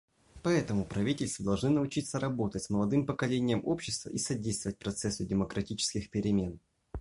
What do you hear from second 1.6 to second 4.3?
научиться работать с молодым поколением общества и